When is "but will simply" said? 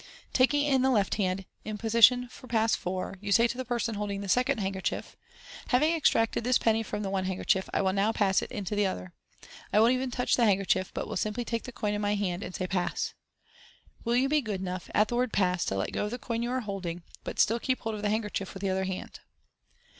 10.91-11.45